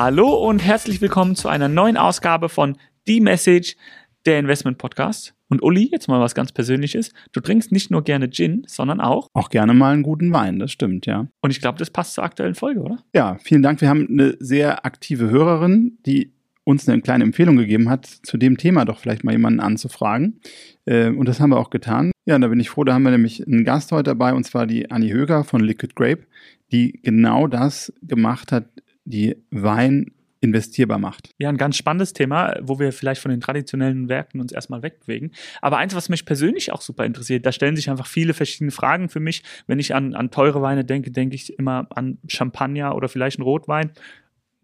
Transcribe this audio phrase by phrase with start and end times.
[0.00, 2.76] Hallo und herzlich willkommen zu einer neuen Ausgabe von
[3.08, 3.74] The Message,
[4.26, 5.34] der Investment Podcast.
[5.48, 7.12] Und Uli, jetzt mal was ganz Persönliches.
[7.32, 9.26] Du trinkst nicht nur gerne Gin, sondern auch.
[9.34, 11.26] Auch gerne mal einen guten Wein, das stimmt, ja.
[11.40, 13.02] Und ich glaube, das passt zur aktuellen Folge, oder?
[13.12, 13.80] Ja, vielen Dank.
[13.80, 18.56] Wir haben eine sehr aktive Hörerin, die uns eine kleine Empfehlung gegeben hat, zu dem
[18.56, 20.40] Thema doch vielleicht mal jemanden anzufragen.
[20.84, 22.12] Äh, und das haben wir auch getan.
[22.24, 24.68] Ja, da bin ich froh, da haben wir nämlich einen Gast heute dabei, und zwar
[24.68, 26.22] die Annie Höger von Liquid Grape,
[26.70, 28.66] die genau das gemacht hat,
[29.08, 31.34] die Wein investierbar macht.
[31.38, 35.32] Ja, ein ganz spannendes Thema, wo wir vielleicht von den traditionellen Werken uns erstmal wegbewegen.
[35.60, 39.08] Aber eins, was mich persönlich auch super interessiert, da stellen sich einfach viele verschiedene Fragen
[39.08, 39.42] für mich.
[39.66, 43.44] Wenn ich an, an teure Weine denke, denke ich immer an Champagner oder vielleicht einen
[43.44, 43.90] Rotwein.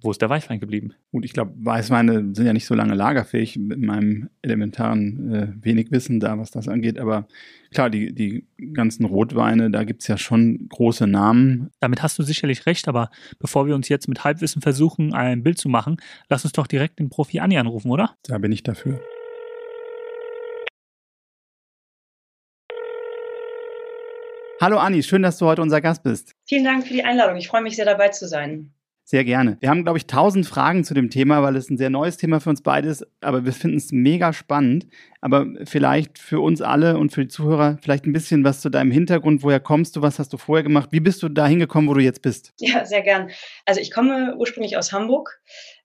[0.05, 0.93] Wo ist der Weißwein geblieben?
[1.13, 5.91] Gut, ich glaube, Weißweine sind ja nicht so lange lagerfähig mit meinem elementaren äh, wenig
[5.93, 6.99] Wissen da, was das angeht.
[6.99, 7.27] Aber
[7.73, 11.71] klar, die, die ganzen Rotweine, da gibt es ja schon große Namen.
[11.81, 15.57] Damit hast du sicherlich recht, aber bevor wir uns jetzt mit Halbwissen versuchen, ein Bild
[15.57, 15.97] zu machen,
[16.29, 18.15] lass uns doch direkt den Profi Anni anrufen, oder?
[18.25, 19.01] Da bin ich dafür.
[24.61, 26.35] Hallo Anni, schön, dass du heute unser Gast bist.
[26.47, 27.39] Vielen Dank für die Einladung.
[27.39, 28.75] Ich freue mich sehr dabei zu sein.
[29.07, 29.59] Sehr gerne.
[29.61, 32.41] Wir haben, glaube ich, tausend Fragen zu dem Thema, weil es ein sehr neues Thema
[32.41, 34.87] für uns beide ist, aber wir finden es mega spannend.
[35.21, 38.91] Aber vielleicht für uns alle und für die Zuhörer vielleicht ein bisschen was zu deinem
[38.91, 39.43] Hintergrund.
[39.43, 40.03] Woher kommst du?
[40.03, 40.89] Was hast du vorher gemacht?
[40.93, 42.55] Wie bist du da hingekommen, wo du jetzt bist?
[42.59, 43.29] Ja, sehr gern.
[43.67, 45.39] Also ich komme ursprünglich aus Hamburg.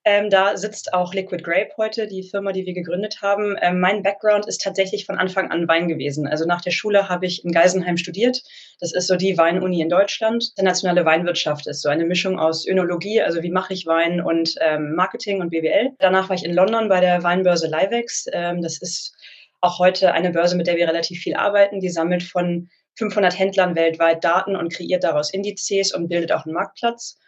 [0.04, 3.56] Ähm, da sitzt auch Liquid Grape heute, die Firma, die wir gegründet haben.
[3.60, 6.26] Ähm, mein Background ist tatsächlich von Anfang an Wein gewesen.
[6.26, 8.42] Also nach der Schule habe ich in Geisenheim studiert.
[8.80, 10.52] Das ist so die Weinuni in Deutschland.
[10.56, 14.94] Internationale Weinwirtschaft ist so eine Mischung aus Önologie, also wie mache ich Wein und ähm,
[14.94, 15.90] Marketing und BWL.
[15.98, 18.24] Danach war ich in London bei der Weinbörse Livex.
[18.32, 19.14] Ähm, das ist
[19.60, 21.80] auch heute eine Börse, mit der wir relativ viel arbeiten.
[21.80, 26.54] Die sammelt von 500 Händlern weltweit Daten und kreiert daraus Indizes und bildet auch einen
[26.54, 27.18] Marktplatz.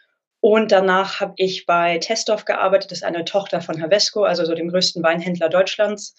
[0.43, 4.53] Und danach habe ich bei Testov gearbeitet, das ist eine Tochter von Havesco, also so
[4.53, 6.17] dem größten Weinhändler Deutschlands.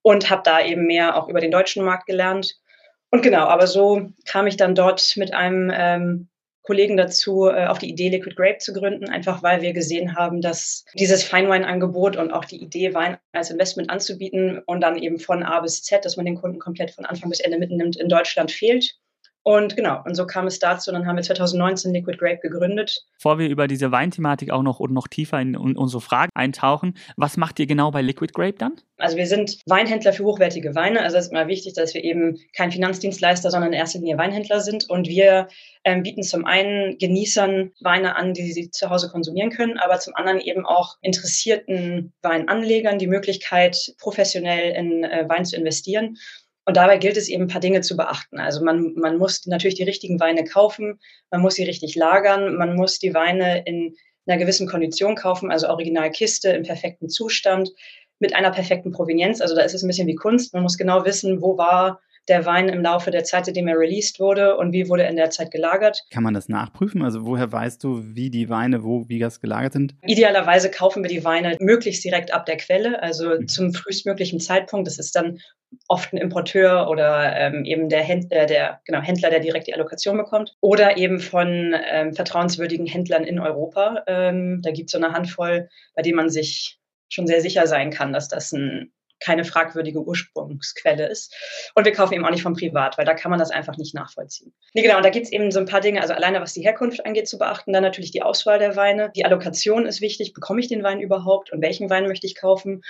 [0.00, 2.54] Und habe da eben mehr auch über den deutschen Markt gelernt.
[3.10, 6.28] Und genau, aber so kam ich dann dort mit einem ähm,
[6.62, 10.40] Kollegen dazu, äh, auf die Idee, Liquid Grape zu gründen, einfach weil wir gesehen haben,
[10.40, 15.42] dass dieses Feinwein-Angebot und auch die Idee, Wein als Investment anzubieten und dann eben von
[15.42, 18.50] A bis Z, dass man den Kunden komplett von Anfang bis Ende mitnimmt, in Deutschland
[18.50, 18.96] fehlt.
[19.46, 20.90] Und genau, und so kam es dazu.
[20.90, 23.04] Dann haben wir 2019 Liquid Grape gegründet.
[23.14, 27.36] Bevor wir über diese Weinthematik auch noch und noch tiefer in unsere Fragen eintauchen, was
[27.36, 28.72] macht ihr genau bei Liquid Grape dann?
[28.98, 31.00] Also wir sind Weinhändler für hochwertige Weine.
[31.02, 34.58] Also es ist immer wichtig, dass wir eben kein Finanzdienstleister, sondern in erster Linie Weinhändler
[34.58, 34.90] sind.
[34.90, 35.46] Und wir
[35.84, 40.16] ähm, bieten zum einen Genießern Weine an, die sie zu Hause konsumieren können, aber zum
[40.16, 46.16] anderen eben auch interessierten Weinanlegern die Möglichkeit, professionell in äh, Wein zu investieren.
[46.66, 48.38] Und dabei gilt es eben ein paar Dinge zu beachten.
[48.38, 50.98] Also man, man muss natürlich die richtigen Weine kaufen,
[51.30, 53.94] man muss sie richtig lagern, man muss die Weine in
[54.26, 57.70] einer gewissen Kondition kaufen, also Originalkiste im perfekten Zustand
[58.18, 59.40] mit einer perfekten Provenienz.
[59.40, 60.54] Also da ist es ein bisschen wie Kunst.
[60.54, 64.20] Man muss genau wissen, wo war der Wein im Laufe der Zeit, seitdem er released
[64.20, 66.02] wurde und wie wurde er in der Zeit gelagert.
[66.10, 67.02] Kann man das nachprüfen?
[67.02, 69.94] Also woher weißt du, wie die Weine, wo, wie das gelagert sind?
[70.02, 73.48] Idealerweise kaufen wir die Weine möglichst direkt ab der Quelle, also mhm.
[73.48, 74.86] zum frühestmöglichen Zeitpunkt.
[74.86, 75.38] Das ist dann
[75.88, 79.74] oft ein Importeur oder ähm, eben der, Händler, äh, der genau, Händler, der direkt die
[79.74, 80.54] Allokation bekommt.
[80.60, 84.02] Oder eben von ähm, vertrauenswürdigen Händlern in Europa.
[84.06, 87.90] Ähm, da gibt es so eine Handvoll, bei denen man sich schon sehr sicher sein
[87.90, 91.34] kann, dass das ein keine fragwürdige Ursprungsquelle ist.
[91.74, 93.94] Und wir kaufen eben auch nicht vom Privat, weil da kann man das einfach nicht
[93.94, 94.52] nachvollziehen.
[94.74, 96.62] Nee, genau, und da gibt es eben so ein paar Dinge, also alleine was die
[96.62, 97.72] Herkunft angeht, zu beachten.
[97.72, 99.10] Dann natürlich die Auswahl der Weine.
[99.14, 100.32] Die Allokation ist wichtig.
[100.32, 102.82] Bekomme ich den Wein überhaupt und welchen Wein möchte ich kaufen?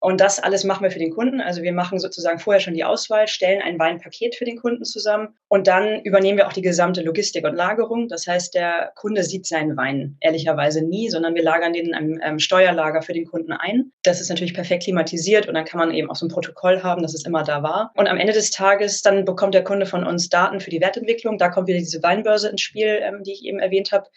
[0.00, 1.40] Und das alles machen wir für den Kunden.
[1.40, 5.34] Also wir machen sozusagen vorher schon die Auswahl, stellen ein Weinpaket für den Kunden zusammen
[5.48, 8.08] und dann übernehmen wir auch die gesamte Logistik und Lagerung.
[8.08, 12.20] Das heißt, der Kunde sieht seinen Wein ehrlicherweise nie, sondern wir lagern den in einem
[12.22, 13.92] ähm, Steuerlager für den Kunden ein.
[14.02, 17.02] Das ist natürlich perfekt klimatisiert und dann kann man eben auch so ein Protokoll haben,
[17.02, 17.92] dass es immer da war.
[17.96, 21.38] Und am Ende des Tages dann bekommt der Kunde von uns Daten für die Wertentwicklung.
[21.38, 24.08] Da kommt wieder diese Weinbörse ins Spiel, ähm, die ich eben erwähnt habe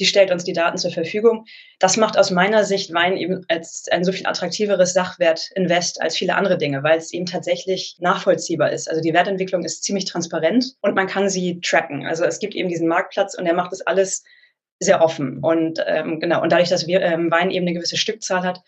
[0.00, 1.44] die stellt uns die Daten zur Verfügung.
[1.78, 6.34] Das macht aus meiner Sicht Wein eben als ein so viel attraktiveres Sachwert-Invest als viele
[6.34, 8.88] andere Dinge, weil es eben tatsächlich nachvollziehbar ist.
[8.88, 12.06] Also die Wertentwicklung ist ziemlich transparent und man kann sie tracken.
[12.06, 14.24] Also es gibt eben diesen Marktplatz und der macht das alles
[14.80, 15.40] sehr offen.
[15.42, 18.62] Und ähm, genau, und dadurch, dass wir, ähm, Wein eben eine gewisse Stückzahl hat,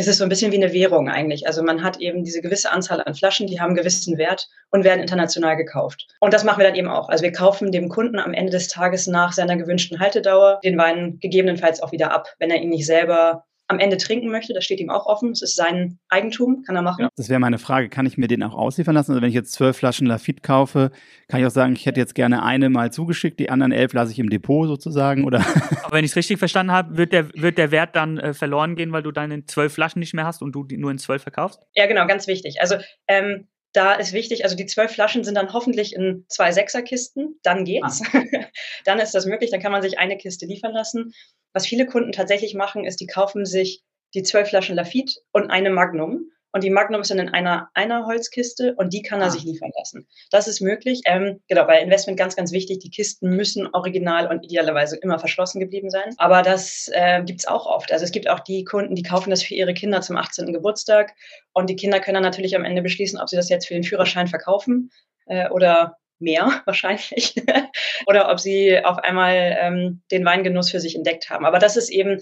[0.00, 1.46] ist es so ein bisschen wie eine Währung eigentlich.
[1.46, 4.82] Also man hat eben diese gewisse Anzahl an Flaschen, die haben einen gewissen Wert und
[4.82, 6.08] werden international gekauft.
[6.20, 7.08] Und das machen wir dann eben auch.
[7.08, 11.18] Also wir kaufen dem Kunden am Ende des Tages nach seiner gewünschten Haltedauer den Wein
[11.20, 14.80] gegebenenfalls auch wieder ab, wenn er ihn nicht selber am Ende trinken möchte, das steht
[14.80, 15.30] ihm auch offen.
[15.30, 17.02] Es ist sein Eigentum, kann er machen.
[17.02, 17.08] Ja.
[17.16, 17.88] Das wäre meine Frage.
[17.88, 19.12] Kann ich mir den auch ausliefern lassen?
[19.12, 20.90] Also wenn ich jetzt zwölf Flaschen Lafitte kaufe,
[21.28, 24.10] kann ich auch sagen, ich hätte jetzt gerne eine mal zugeschickt, die anderen elf lasse
[24.10, 25.38] ich im Depot sozusagen, oder?
[25.84, 28.74] Aber wenn ich es richtig verstanden habe, wird der, wird der Wert dann äh, verloren
[28.74, 31.22] gehen, weil du deine zwölf Flaschen nicht mehr hast und du die nur in zwölf
[31.22, 31.60] verkaufst?
[31.74, 32.60] Ja, genau, ganz wichtig.
[32.60, 32.76] Also
[33.06, 37.64] ähm, da ist wichtig, also die zwölf Flaschen sind dann hoffentlich in zwei Sechserkisten, dann
[37.64, 38.02] geht's.
[38.12, 38.22] Ah.
[38.84, 41.12] dann ist das möglich, dann kann man sich eine Kiste liefern lassen.
[41.52, 43.82] Was viele Kunden tatsächlich machen, ist, die kaufen sich
[44.14, 48.06] die zwölf Flaschen Lafitte und eine Magnum und die Magnum ist dann in einer, einer
[48.06, 49.30] Holzkiste und die kann er ah.
[49.30, 50.06] sich liefern lassen.
[50.30, 51.02] Das ist möglich.
[51.06, 55.60] Ähm, genau, bei Investment ganz, ganz wichtig, die Kisten müssen original und idealerweise immer verschlossen
[55.60, 56.14] geblieben sein.
[56.16, 57.92] Aber das äh, gibt es auch oft.
[57.92, 60.52] Also es gibt auch die Kunden, die kaufen das für ihre Kinder zum 18.
[60.52, 61.14] Geburtstag
[61.52, 63.84] und die Kinder können dann natürlich am Ende beschließen, ob sie das jetzt für den
[63.84, 64.90] Führerschein verkaufen
[65.26, 67.34] äh, oder mehr wahrscheinlich
[68.06, 71.44] oder ob sie auf einmal ähm, den Weingenuss für sich entdeckt haben.
[71.44, 72.20] Aber das ist eben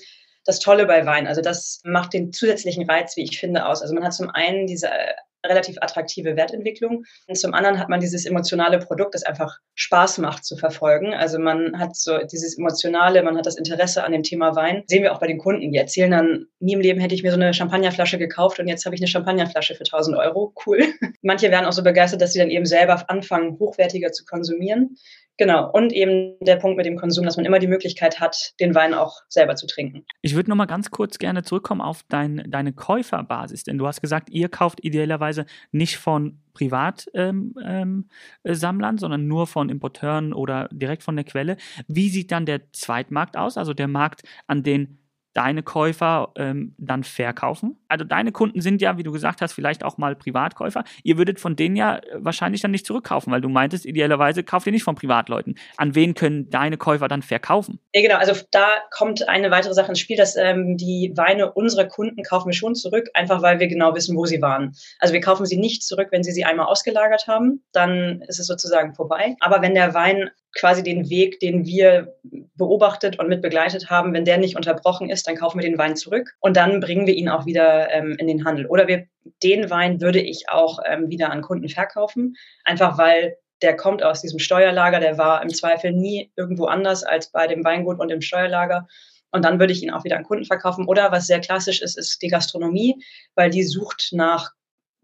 [0.49, 1.27] das Tolle bei Wein.
[1.27, 3.83] Also das macht den zusätzlichen Reiz, wie ich finde, aus.
[3.83, 5.13] Also man hat zum einen diese äh,
[5.47, 7.05] relativ attraktive Wertentwicklung.
[7.27, 11.13] Und zum anderen hat man dieses emotionale Produkt, das einfach Spaß macht zu verfolgen.
[11.13, 14.85] Also man hat so dieses emotionale, man hat das Interesse an dem Thema Wein.
[14.87, 15.71] Sehen wir auch bei den Kunden.
[15.71, 18.87] Die erzählen dann, nie im Leben hätte ich mir so eine Champagnerflasche gekauft und jetzt
[18.87, 20.55] habe ich eine Champagnerflasche für 1000 Euro.
[20.65, 20.83] Cool.
[21.23, 24.97] Manche werden auch so begeistert, dass sie dann eben selber anfangen, hochwertiger zu konsumieren.
[25.39, 25.71] Genau.
[25.71, 28.93] Und eben der Punkt mit dem Konsum, dass man immer die Möglichkeit hat, den Wein
[28.93, 30.05] auch selber zu trinken.
[30.21, 34.31] Ich würde nochmal ganz kurz gerne zurückkommen auf dein, deine Käuferbasis, denn du hast gesagt,
[34.31, 38.05] ihr kauft idealerweise nicht von Privatsammlern, ähm,
[38.45, 41.57] ähm, sondern nur von Importeuren oder direkt von der Quelle.
[41.87, 44.99] Wie sieht dann der Zweitmarkt aus, also der Markt, an den
[45.39, 47.77] deine Käufer ähm, dann verkaufen.
[47.87, 50.83] Also deine Kunden sind ja, wie du gesagt hast, vielleicht auch mal Privatkäufer.
[51.05, 54.67] Ihr würdet von denen ja äh, wahrscheinlich dann nicht zurückkaufen, weil du meintest, idealerweise kauft
[54.67, 55.55] ihr nicht von Privatleuten.
[55.77, 57.79] An wen können deine Käufer dann verkaufen?
[57.95, 58.17] Ja, genau.
[58.17, 62.49] Also da kommt eine weitere Sache ins Spiel, dass ähm, die Weine unserer Kunden kaufen
[62.49, 64.75] wir schon zurück, einfach weil wir genau wissen, wo sie waren.
[64.99, 68.49] Also wir kaufen sie nicht zurück, wenn sie sie einmal ausgelagert haben, dann ist es
[68.49, 69.37] sozusagen vorbei.
[69.39, 72.15] Aber wenn der Wein quasi den Weg, den wir
[72.57, 75.97] beobachtet und mit begleitet haben, wenn der nicht unterbrochen ist, dann kaufen wir den Wein
[75.97, 78.67] zurück und dann bringen wir ihn auch wieder ähm, in den Handel.
[78.67, 79.07] Oder wir,
[79.43, 82.35] den Wein würde ich auch ähm, wieder an Kunden verkaufen,
[82.65, 87.31] einfach weil der kommt aus diesem Steuerlager, der war im Zweifel nie irgendwo anders als
[87.31, 88.87] bei dem Weingut und im Steuerlager.
[89.33, 90.87] Und dann würde ich ihn auch wieder an Kunden verkaufen.
[90.87, 93.03] Oder was sehr klassisch ist, ist die Gastronomie,
[93.35, 94.53] weil die sucht nach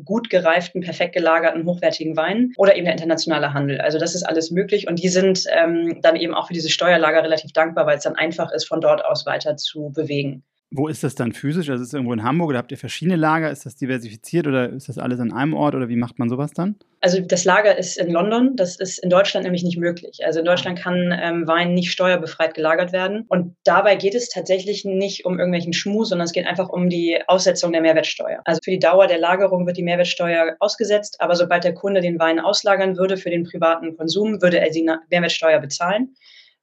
[0.03, 3.81] gut gereiften, perfekt gelagerten, hochwertigen Wein oder eben der internationale Handel.
[3.81, 7.23] Also das ist alles möglich und die sind ähm, dann eben auch für diese Steuerlager
[7.23, 10.43] relativ dankbar, weil es dann einfach ist, von dort aus weiter zu bewegen.
[10.77, 11.71] Wo ist das dann physisch?
[11.71, 13.49] Also ist es irgendwo in Hamburg oder habt ihr verschiedene Lager?
[13.49, 16.53] Ist das diversifiziert oder ist das alles an einem Ort oder wie macht man sowas
[16.53, 16.75] dann?
[17.01, 20.27] Also das Lager ist in London, das ist in Deutschland nämlich nicht möglich.
[20.27, 23.25] Also in Deutschland kann ähm, Wein nicht steuerbefreit gelagert werden.
[23.29, 27.21] Und dabei geht es tatsächlich nicht um irgendwelchen Schmus, sondern es geht einfach um die
[27.29, 28.41] Aussetzung der Mehrwertsteuer.
[28.45, 32.19] Also für die Dauer der Lagerung wird die Mehrwertsteuer ausgesetzt, aber sobald der Kunde den
[32.19, 36.17] Wein auslagern würde für den privaten Konsum, würde er die Mehrwertsteuer bezahlen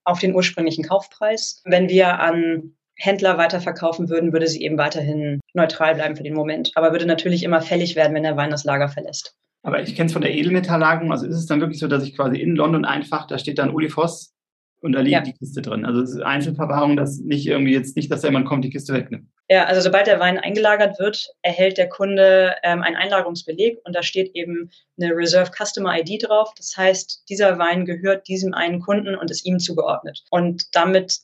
[0.03, 1.61] auf den ursprünglichen Kaufpreis.
[1.63, 6.71] Wenn wir an Händler weiterverkaufen würden, würde sie eben weiterhin neutral bleiben für den Moment.
[6.75, 9.35] Aber würde natürlich immer fällig werden, wenn der Wein das Lager verlässt.
[9.63, 11.11] Aber ich kenne es von der Edelmetalllagerung.
[11.11, 13.71] Also ist es dann wirklich so, dass ich quasi in London einfach, da steht dann
[13.71, 14.33] Uli Voss
[14.81, 15.21] und da liegt ja.
[15.21, 15.85] die Kiste drin.
[15.85, 18.93] Also es ist Einzelverwahrung, dass nicht irgendwie jetzt nicht, dass da jemand kommt, die Kiste
[18.93, 19.27] wegnimmt.
[19.49, 24.01] Ja, also sobald der Wein eingelagert wird, erhält der Kunde ähm, einen Einlagerungsbeleg und da
[24.01, 26.53] steht eben eine Reserve Customer ID drauf.
[26.55, 30.23] Das heißt, dieser Wein gehört diesem einen Kunden und ist ihm zugeordnet.
[30.31, 31.19] Und damit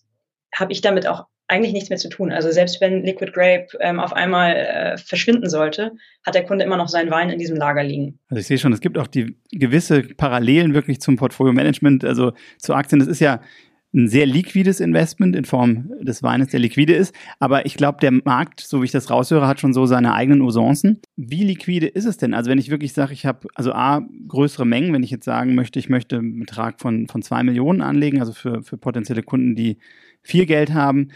[0.53, 2.31] habe ich damit auch eigentlich nichts mehr zu tun.
[2.31, 5.93] Also selbst wenn Liquid Grape ähm, auf einmal äh, verschwinden sollte,
[6.25, 8.19] hat der Kunde immer noch seinen Wein in diesem Lager liegen.
[8.29, 12.33] Also ich sehe schon, es gibt auch die gewisse Parallelen wirklich zum Portfolio Management, also
[12.57, 12.99] zu Aktien.
[12.99, 13.41] Das ist ja
[13.93, 17.15] ein sehr liquides Investment in Form des Weines, der liquide ist.
[17.39, 20.41] Aber ich glaube, der Markt, so wie ich das raushöre, hat schon so seine eigenen
[20.41, 20.99] Usancen.
[21.15, 22.33] Wie liquide ist es denn?
[22.33, 25.55] Also wenn ich wirklich sage, ich habe also A, größere Mengen, wenn ich jetzt sagen
[25.55, 29.55] möchte, ich möchte einen Betrag von, von zwei Millionen anlegen, also für, für potenzielle Kunden,
[29.55, 29.77] die
[30.21, 31.09] viel Geld haben,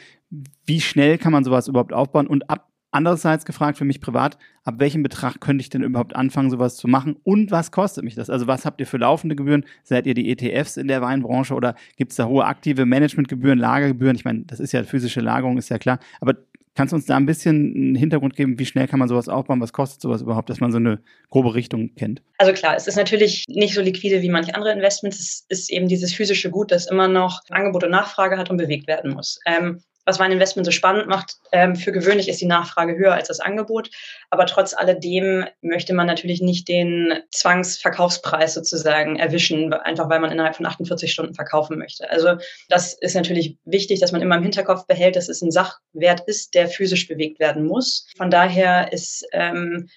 [0.65, 2.27] wie schnell kann man sowas überhaupt aufbauen?
[2.27, 6.49] Und ab andererseits gefragt für mich privat, ab welchem Betrag könnte ich denn überhaupt anfangen,
[6.49, 7.17] sowas zu machen?
[7.23, 8.29] Und was kostet mich das?
[8.29, 9.65] Also was habt ihr für laufende Gebühren?
[9.83, 14.15] Seid ihr die ETFs in der Weinbranche oder gibt es da hohe aktive Managementgebühren, Lagergebühren?
[14.15, 15.99] Ich meine, das ist ja physische Lagerung, ist ja klar.
[16.19, 16.35] Aber
[16.75, 19.61] kannst du uns da ein bisschen einen Hintergrund geben, wie schnell kann man sowas aufbauen?
[19.61, 22.21] Was kostet sowas überhaupt, dass man so eine grobe Richtung kennt?
[22.37, 25.19] Also klar, es ist natürlich nicht so liquide wie manche andere Investments.
[25.19, 28.87] Es ist eben dieses physische Gut, das immer noch Angebot und Nachfrage hat und bewegt
[28.87, 29.39] werden muss.
[29.45, 31.37] Ähm, was Weininvestment so spannend macht.
[31.51, 33.89] Ähm, für gewöhnlich ist die Nachfrage höher als das Angebot.
[34.29, 40.55] Aber trotz alledem möchte man natürlich nicht den Zwangsverkaufspreis sozusagen erwischen, einfach weil man innerhalb
[40.55, 42.09] von 48 Stunden verkaufen möchte.
[42.09, 42.37] Also
[42.69, 46.55] das ist natürlich wichtig, dass man immer im Hinterkopf behält, dass es ein Sachwert ist,
[46.55, 48.07] der physisch bewegt werden muss.
[48.17, 49.89] Von daher ist ähm,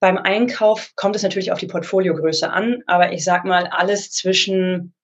[0.00, 4.94] beim Einkauf kommt es natürlich auf die Portfoliogröße an, aber ich sag mal alles zwischen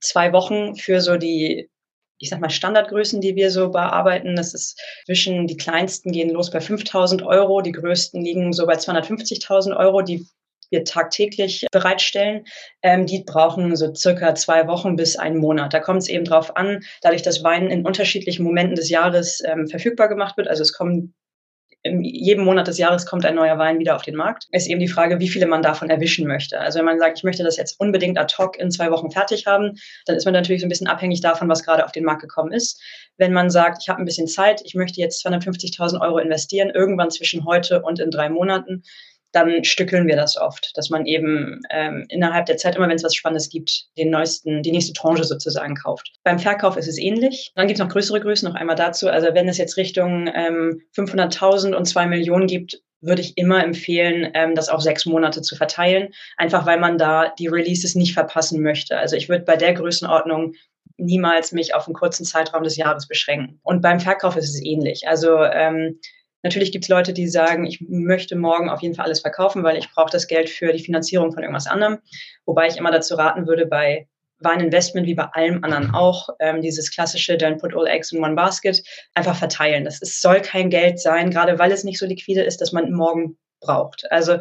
[0.00, 1.70] zwei Wochen für so die
[2.18, 4.36] ich sag mal, Standardgrößen, die wir so bearbeiten.
[4.36, 8.74] Das ist zwischen, die kleinsten gehen los bei 5000 Euro, die größten liegen so bei
[8.74, 10.26] 250.000 Euro, die
[10.70, 12.44] wir tagtäglich bereitstellen,
[12.82, 15.72] ähm, die brauchen so circa zwei Wochen bis einen Monat.
[15.72, 19.66] Da kommt es eben drauf an, dadurch, dass Wein in unterschiedlichen Momenten des Jahres ähm,
[19.68, 20.48] verfügbar gemacht wird.
[20.48, 21.14] Also es kommen
[21.82, 24.46] in jedem Monat des Jahres kommt ein neuer Wein wieder auf den Markt.
[24.50, 26.60] Ist eben die Frage, wie viele man davon erwischen möchte.
[26.60, 29.46] Also wenn man sagt, ich möchte das jetzt unbedingt ad hoc in zwei Wochen fertig
[29.46, 32.22] haben, dann ist man natürlich so ein bisschen abhängig davon, was gerade auf den Markt
[32.22, 32.82] gekommen ist.
[33.16, 37.10] Wenn man sagt, ich habe ein bisschen Zeit, ich möchte jetzt 250.000 Euro investieren, irgendwann
[37.10, 38.82] zwischen heute und in drei Monaten,
[39.32, 43.04] dann stückeln wir das oft, dass man eben ähm, innerhalb der Zeit, immer wenn es
[43.04, 46.12] was Spannendes gibt, den neuesten, die nächste Tranche sozusagen kauft.
[46.24, 47.52] Beim Verkauf ist es ähnlich.
[47.54, 49.08] Dann gibt es noch größere Größen, noch einmal dazu.
[49.08, 54.30] Also wenn es jetzt Richtung ähm, 500.000 und 2 Millionen gibt, würde ich immer empfehlen,
[54.34, 58.62] ähm, das auf sechs Monate zu verteilen, einfach weil man da die Releases nicht verpassen
[58.62, 58.98] möchte.
[58.98, 60.54] Also ich würde bei der Größenordnung
[60.96, 63.60] niemals mich auf einen kurzen Zeitraum des Jahres beschränken.
[63.62, 65.06] Und beim Verkauf ist es ähnlich.
[65.06, 66.00] Also ähm,
[66.42, 69.76] Natürlich gibt es Leute, die sagen, ich möchte morgen auf jeden Fall alles verkaufen, weil
[69.76, 71.98] ich brauche das Geld für die Finanzierung von irgendwas anderem.
[72.46, 74.06] Wobei ich immer dazu raten würde, bei
[74.40, 78.34] Weininvestment wie bei allem anderen auch, ähm, dieses klassische Don't put all eggs in one
[78.34, 78.82] basket,
[79.14, 79.84] einfach verteilen.
[79.84, 82.92] Das ist, soll kein Geld sein, gerade weil es nicht so liquide ist, dass man
[82.92, 84.10] morgen braucht.
[84.12, 84.38] Also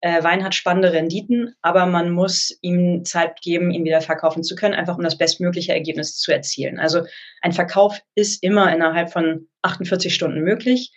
[0.00, 4.56] äh, Wein hat spannende Renditen, aber man muss ihm Zeit geben, ihn wieder verkaufen zu
[4.56, 6.78] können, einfach um das bestmögliche Ergebnis zu erzielen.
[6.78, 7.02] Also
[7.40, 10.92] ein Verkauf ist immer innerhalb von 48 Stunden möglich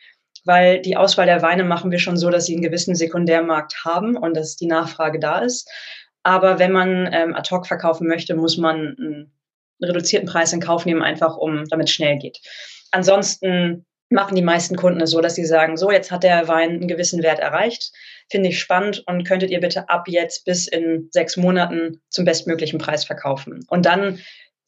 [0.45, 4.17] weil die Auswahl der Weine machen wir schon so, dass sie einen gewissen Sekundärmarkt haben
[4.17, 5.69] und dass die Nachfrage da ist.
[6.23, 9.33] Aber wenn man ähm, ad hoc verkaufen möchte, muss man einen
[9.81, 12.39] reduzierten Preis in Kauf nehmen, einfach um, damit es schnell geht.
[12.91, 16.71] Ansonsten machen die meisten Kunden es so, dass sie sagen, so, jetzt hat der Wein
[16.71, 17.91] einen gewissen Wert erreicht,
[18.29, 22.79] finde ich spannend und könntet ihr bitte ab jetzt bis in sechs Monaten zum bestmöglichen
[22.79, 23.65] Preis verkaufen.
[23.67, 24.19] Und dann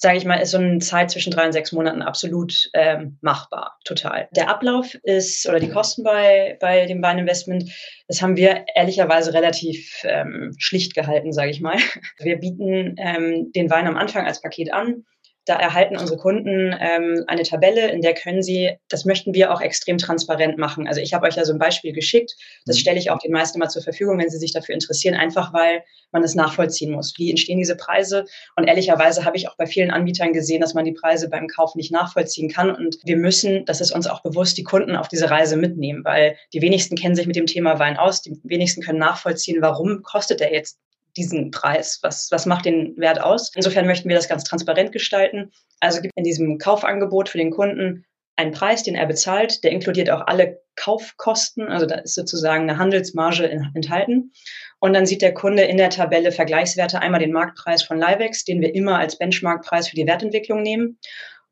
[0.02, 3.78] sage ich mal, ist so eine Zeit zwischen drei und sechs Monaten absolut ähm, machbar,
[3.86, 4.28] total.
[4.32, 7.72] Der Ablauf ist oder die Kosten bei, bei dem Weininvestment,
[8.08, 11.78] das haben wir ehrlicherweise relativ ähm, schlicht gehalten, sage ich mal.
[12.18, 15.06] Wir bieten ähm, den Wein am Anfang als Paket an
[15.46, 19.62] da erhalten unsere Kunden ähm, eine Tabelle, in der können sie, das möchten wir auch
[19.62, 20.88] extrem transparent machen.
[20.88, 22.82] Also ich habe euch ja so ein Beispiel geschickt, das mhm.
[22.82, 25.84] stelle ich auch den meisten immer zur Verfügung, wenn sie sich dafür interessieren, einfach weil
[26.12, 27.14] man es nachvollziehen muss.
[27.18, 28.26] Wie entstehen diese Preise?
[28.56, 31.76] Und ehrlicherweise habe ich auch bei vielen Anbietern gesehen, dass man die Preise beim Kauf
[31.76, 32.76] nicht nachvollziehen kann.
[32.76, 36.38] Und wir müssen, das ist uns auch bewusst, die Kunden auf diese Reise mitnehmen, weil
[36.54, 40.40] die wenigsten kennen sich mit dem Thema Wein aus, die wenigsten können nachvollziehen, warum kostet
[40.40, 40.80] der jetzt
[41.18, 42.00] diesen Preis?
[42.02, 43.52] Was, was macht den Wert aus?
[43.56, 45.52] Insofern möchten wir das ganz transparent gestalten.
[45.80, 49.64] Also gibt in diesem Kaufangebot für den Kunden einen Preis, den er bezahlt.
[49.64, 51.68] Der inkludiert auch alle Kaufkosten.
[51.68, 54.32] Also da ist sozusagen eine Handelsmarge enthalten.
[54.80, 58.62] Und dann sieht der Kunde in der Tabelle Vergleichswerte einmal den Marktpreis von Livex, den
[58.62, 60.98] wir immer als Benchmarkpreis für die Wertentwicklung nehmen.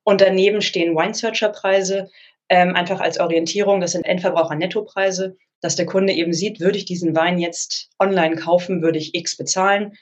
[0.04, 2.10] Und daneben stehen Wine Searcher Preise,
[2.50, 3.80] ähm, einfach als Orientierung.
[3.82, 8.82] Das sind Endverbraucher-Nettopreise dass der Kunde eben sieht, würde ich diesen Wein jetzt online kaufen,
[8.82, 9.94] würde ich X bezahlen.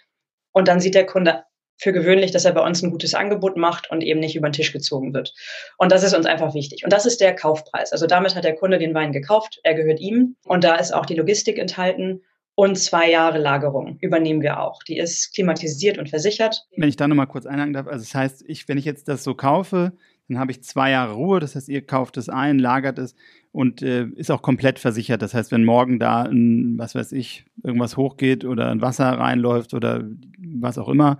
[0.52, 1.44] Und dann sieht der Kunde
[1.78, 4.54] für gewöhnlich, dass er bei uns ein gutes Angebot macht und eben nicht über den
[4.54, 5.34] Tisch gezogen wird.
[5.78, 6.84] Und das ist uns einfach wichtig.
[6.84, 7.92] Und das ist der Kaufpreis.
[7.92, 10.36] Also damit hat der Kunde den Wein gekauft, er gehört ihm.
[10.46, 12.22] Und da ist auch die Logistik enthalten.
[12.56, 14.82] Und zwei Jahre Lagerung übernehmen wir auch.
[14.82, 16.66] Die ist klimatisiert und versichert.
[16.76, 19.24] Wenn ich da nochmal kurz einhaken darf, also das heißt, ich, wenn ich jetzt das
[19.24, 19.94] so kaufe,
[20.28, 21.40] dann habe ich zwei Jahre Ruhe.
[21.40, 23.14] Das heißt, ihr kauft es ein, lagert es
[23.58, 25.24] und äh, ist auch komplett versichert.
[25.24, 29.74] Das heißt, wenn morgen da ein, was weiß ich, irgendwas hochgeht oder ein Wasser reinläuft
[29.74, 30.04] oder
[30.38, 31.20] was auch immer,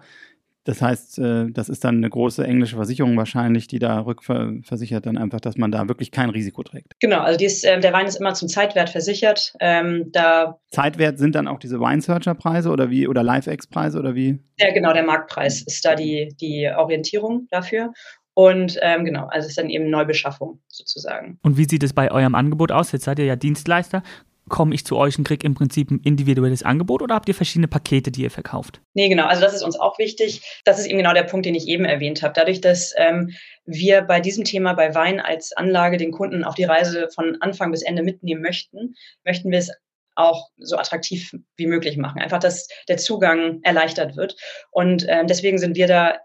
[0.64, 5.18] das heißt, äh, das ist dann eine große englische Versicherung wahrscheinlich, die da rückversichert dann
[5.18, 6.94] einfach, dass man da wirklich kein Risiko trägt.
[7.00, 9.54] Genau, also dies, äh, der Wein ist immer zum Zeitwert versichert.
[9.62, 14.40] Ähm, da Zeitwert sind dann auch diese Wine-Searcher-Preise oder wie oder Live-X-Preise oder wie?
[14.60, 17.94] Ja, genau, der Marktpreis ist da die, die Orientierung dafür.
[18.38, 21.40] Und ähm, genau, also es ist dann eben Neubeschaffung sozusagen.
[21.42, 22.92] Und wie sieht es bei eurem Angebot aus?
[22.92, 24.04] Jetzt seid ihr ja Dienstleister.
[24.48, 27.68] Komme ich zu euch und kriege im Prinzip ein individuelles Angebot oder habt ihr verschiedene
[27.68, 28.80] Pakete, die ihr verkauft?
[28.94, 29.26] Nee, genau.
[29.26, 30.62] Also das ist uns auch wichtig.
[30.66, 32.34] Das ist eben genau der Punkt, den ich eben erwähnt habe.
[32.36, 33.32] Dadurch, dass ähm,
[33.66, 37.72] wir bei diesem Thema bei Wein als Anlage den Kunden auf die Reise von Anfang
[37.72, 38.94] bis Ende mitnehmen möchten,
[39.26, 39.72] möchten wir es
[40.14, 42.22] auch so attraktiv wie möglich machen.
[42.22, 44.36] Einfach, dass der Zugang erleichtert wird.
[44.70, 46.18] Und äh, deswegen sind wir da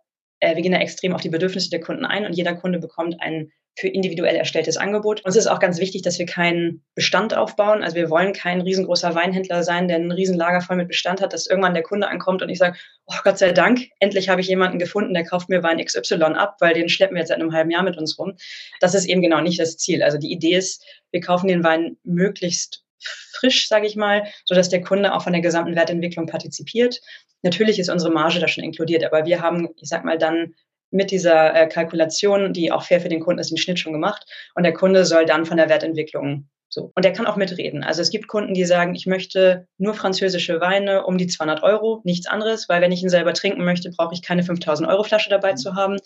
[0.42, 3.16] äh, wir gehen da extrem auf die Bedürfnisse der Kunden ein und jeder Kunde bekommt
[3.20, 5.24] ein für individuell erstelltes Angebot.
[5.24, 7.82] Uns ist auch ganz wichtig, dass wir keinen Bestand aufbauen.
[7.82, 11.46] Also wir wollen kein riesengroßer Weinhändler sein, der ein Riesenlager voll mit Bestand hat, dass
[11.46, 14.78] irgendwann der Kunde ankommt und ich sage, oh Gott sei Dank, endlich habe ich jemanden
[14.78, 17.70] gefunden, der kauft mir Wein XY ab, weil den schleppen wir jetzt seit einem halben
[17.70, 18.34] Jahr mit uns rum.
[18.80, 20.02] Das ist eben genau nicht das Ziel.
[20.02, 22.82] Also die Idee ist, wir kaufen den Wein möglichst
[23.32, 27.00] frisch, sage ich mal, so dass der Kunde auch von der gesamten Wertentwicklung partizipiert.
[27.42, 30.54] Natürlich ist unsere Marge da schon inkludiert, aber wir haben, ich sag mal, dann
[30.90, 34.24] mit dieser äh, Kalkulation, die auch fair für den Kunden ist, den Schnitt schon gemacht.
[34.54, 36.90] Und der Kunde soll dann von der Wertentwicklung so.
[36.94, 37.84] Und der kann auch mitreden.
[37.84, 42.00] Also es gibt Kunden, die sagen, ich möchte nur französische Weine um die 200 Euro,
[42.04, 45.28] nichts anderes, weil wenn ich ihn selber trinken möchte, brauche ich keine 5000 Euro Flasche
[45.28, 45.98] dabei zu haben.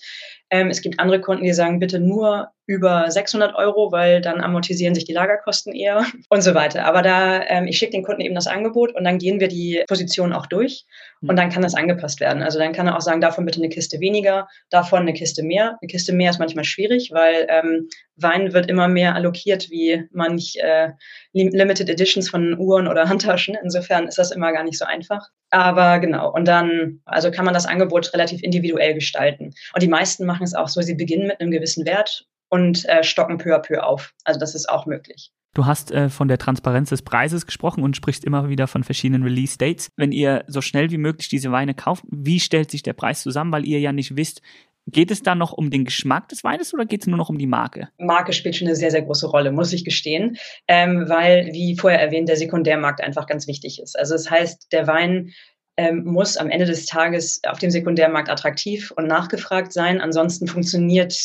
[0.50, 4.94] Ähm, es gibt andere Kunden, die sagen, bitte nur über 600 Euro, weil dann amortisieren
[4.94, 6.84] sich die Lagerkosten eher und so weiter.
[6.84, 9.84] Aber da, ähm, ich schicke den Kunden eben das Angebot und dann gehen wir die
[9.86, 10.84] Position auch durch
[11.22, 11.36] und mhm.
[11.36, 12.42] dann kann das angepasst werden.
[12.42, 15.78] Also dann kann er auch sagen, davon bitte eine Kiste weniger, davon eine Kiste mehr.
[15.80, 20.56] Eine Kiste mehr ist manchmal schwierig, weil ähm, Wein wird immer mehr allokiert wie manch
[20.56, 20.90] äh,
[21.32, 23.56] Limited Editions von Uhren oder Handtaschen.
[23.62, 25.28] Insofern ist das immer gar nicht so einfach.
[25.50, 29.54] Aber genau, und dann, also kann man das Angebot relativ individuell gestalten.
[29.74, 33.02] Und die meisten machen es auch so, sie beginnen mit einem gewissen Wert und äh,
[33.02, 34.12] stocken peu à peu auf.
[34.24, 35.32] Also das ist auch möglich.
[35.54, 39.22] Du hast äh, von der Transparenz des Preises gesprochen und sprichst immer wieder von verschiedenen
[39.22, 39.88] Release-Dates.
[39.96, 43.52] Wenn ihr so schnell wie möglich diese Weine kauft, wie stellt sich der Preis zusammen,
[43.52, 44.42] weil ihr ja nicht wisst,
[44.88, 47.38] Geht es da noch um den Geschmack des Weines oder geht es nur noch um
[47.38, 47.88] die Marke?
[47.98, 50.36] Marke spielt schon eine sehr, sehr große Rolle, muss ich gestehen,
[50.68, 53.98] ähm, weil, wie vorher erwähnt, der Sekundärmarkt einfach ganz wichtig ist.
[53.98, 55.32] Also das heißt, der Wein
[55.76, 60.00] ähm, muss am Ende des Tages auf dem Sekundärmarkt attraktiv und nachgefragt sein.
[60.00, 61.16] Ansonsten funktioniert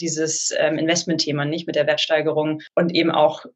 [0.00, 3.46] dieses ähm, Investmentthema nicht mit der Wertsteigerung und eben auch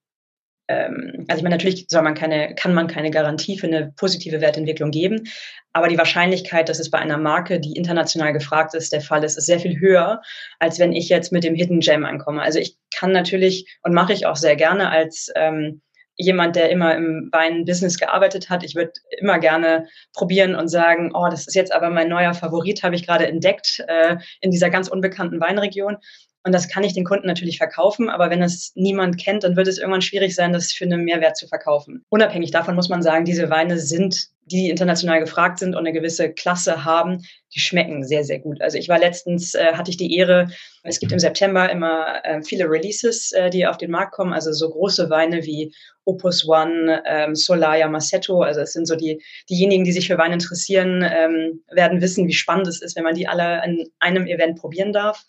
[0.70, 4.40] ähm, also ich meine, natürlich soll man keine, kann man keine Garantie für eine positive
[4.40, 5.24] Wertentwicklung geben,
[5.72, 9.36] aber die Wahrscheinlichkeit, dass es bei einer Marke, die international gefragt ist, der Fall ist,
[9.36, 10.22] ist sehr viel höher,
[10.60, 12.42] als wenn ich jetzt mit dem Hidden Gem ankomme.
[12.42, 15.82] Also ich kann natürlich und mache ich auch sehr gerne als ähm,
[16.16, 18.62] jemand, der immer im Wein-Business gearbeitet hat.
[18.62, 22.82] Ich würde immer gerne probieren und sagen, oh, das ist jetzt aber mein neuer Favorit,
[22.82, 25.96] habe ich gerade entdeckt äh, in dieser ganz unbekannten Weinregion.
[26.42, 29.68] Und das kann ich den Kunden natürlich verkaufen, aber wenn es niemand kennt, dann wird
[29.68, 32.02] es irgendwann schwierig sein, das für einen Mehrwert zu verkaufen.
[32.08, 36.32] Unabhängig davon muss man sagen, diese Weine sind, die international gefragt sind und eine gewisse
[36.32, 37.22] Klasse haben,
[37.54, 38.60] die schmecken sehr, sehr gut.
[38.62, 40.48] Also ich war letztens, äh, hatte ich die Ehre,
[40.82, 44.50] es gibt im September immer äh, viele Releases, äh, die auf den Markt kommen, also
[44.52, 45.72] so große Weine wie
[46.04, 50.32] Opus One, ähm, Solaya, Massetto, also es sind so die, diejenigen, die sich für Wein
[50.32, 54.58] interessieren, ähm, werden wissen, wie spannend es ist, wenn man die alle an einem Event
[54.58, 55.24] probieren darf.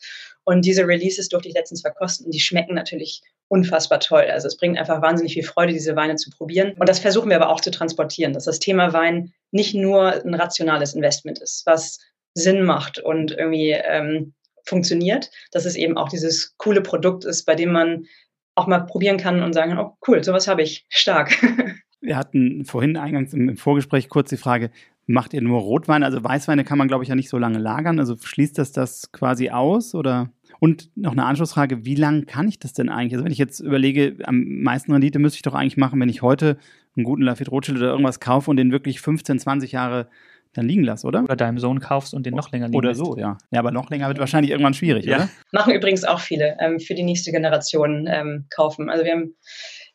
[0.52, 2.30] Und diese Releases durfte ich letztens verkosten.
[2.30, 4.26] Die schmecken natürlich unfassbar toll.
[4.30, 6.74] Also es bringt einfach wahnsinnig viel Freude, diese Weine zu probieren.
[6.78, 10.34] Und das versuchen wir aber auch zu transportieren, dass das Thema Wein nicht nur ein
[10.34, 12.00] rationales Investment ist, was
[12.34, 14.34] Sinn macht und irgendwie ähm,
[14.66, 18.08] funktioniert, dass es eben auch dieses coole Produkt ist, bei dem man
[18.56, 21.32] auch mal probieren kann und sagen, oh cool, sowas habe ich, stark.
[22.02, 24.72] Wir hatten vorhin eingangs im Vorgespräch kurz die Frage,
[25.12, 26.06] Macht ihr nur Rotweine?
[26.06, 28.00] Also Weißweine kann man, glaube ich, ja nicht so lange lagern.
[28.00, 30.30] Also schließt das das quasi aus oder?
[30.64, 33.14] Und noch eine Anschlussfrage, wie lange kann ich das denn eigentlich?
[33.14, 36.22] Also wenn ich jetzt überlege, am meisten Rendite müsste ich doch eigentlich machen, wenn ich
[36.22, 36.60] heute
[36.96, 40.08] einen guten Lafite Rothschild oder irgendwas kaufe und den wirklich 15, 20 Jahre
[40.54, 41.24] dann liegen lasse, oder?
[41.24, 43.40] Oder deinem Sohn kaufst und den noch länger liegen Oder so, ja.
[43.50, 45.16] Ja, aber noch länger wird wahrscheinlich irgendwann schwierig, ja.
[45.16, 45.30] oder?
[45.52, 48.92] Machen übrigens auch viele ähm, für die nächste Generation ähm, kaufen.
[48.92, 49.36] Also wir haben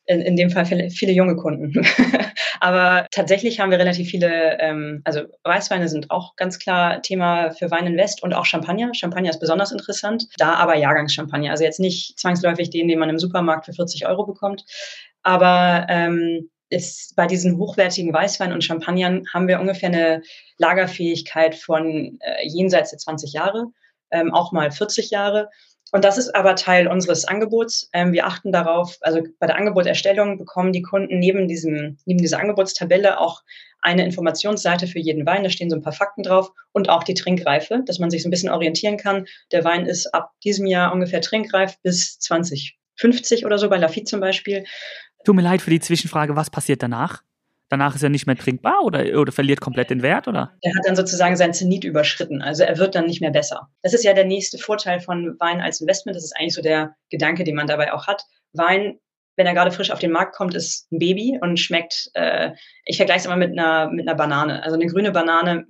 [0.07, 1.85] in, in dem Fall viele, junge Kunden.
[2.61, 7.71] Aber tatsächlich haben wir relativ viele, ähm, also Weißweine sind auch ganz klar Thema für
[7.71, 8.95] Wein West und auch Champagner.
[8.95, 10.27] Champagner ist besonders interessant.
[10.39, 11.51] Da aber Jahrgangschampagner.
[11.51, 14.65] Also jetzt nicht zwangsläufig den, den man im Supermarkt für 40 Euro bekommt.
[15.23, 20.23] Aber ähm, ist bei diesen hochwertigen Weißweinen und Champagnern haben wir ungefähr eine
[20.59, 23.67] Lagerfähigkeit von äh, jenseits der 20 Jahre,
[24.11, 25.49] ähm, auch mal 40 Jahre.
[25.93, 27.89] Und das ist aber Teil unseres Angebots.
[27.93, 32.41] Ähm, wir achten darauf, also bei der Angebotserstellung bekommen die Kunden neben, diesem, neben dieser
[32.41, 33.43] Angebotstabelle auch
[33.81, 35.45] eine Informationsseite für jeden Wein.
[35.45, 38.29] Da stehen so ein paar Fakten drauf und auch die Trinkreife, dass man sich so
[38.29, 39.27] ein bisschen orientieren kann.
[39.53, 44.21] Der Wein ist ab diesem Jahr ungefähr trinkreif bis 2050 oder so, bei Lafitte zum
[44.21, 44.65] Beispiel.
[45.25, 47.23] Tut mir leid für die Zwischenfrage, was passiert danach?
[47.69, 50.53] Danach ist er nicht mehr trinkbar oder, oder verliert komplett den Wert, oder?
[50.61, 52.43] Er hat dann sozusagen sein Zenit überschritten.
[52.43, 53.69] Also er wird dann nicht mehr besser.
[53.83, 56.17] Das ist ja der nächste Vorteil von Wein als Investment.
[56.17, 58.25] Das ist eigentlich so der Gedanke, den man dabei auch hat.
[58.53, 58.99] Wein,
[59.37, 62.53] wenn er gerade frisch auf den Markt kommt, ist ein Baby und schmeckt, äh,
[62.85, 64.63] ich vergleiche es immer mit einer, mit einer Banane.
[64.63, 65.67] Also eine grüne Banane